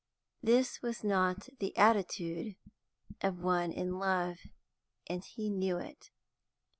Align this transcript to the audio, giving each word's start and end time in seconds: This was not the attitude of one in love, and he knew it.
This 0.41 0.81
was 0.81 1.03
not 1.03 1.47
the 1.59 1.77
attitude 1.77 2.55
of 3.21 3.43
one 3.43 3.71
in 3.71 3.99
love, 3.99 4.37
and 5.05 5.23
he 5.23 5.47
knew 5.51 5.77
it. 5.77 6.09